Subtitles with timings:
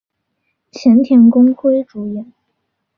[0.71, 2.33] 前田公辉主演。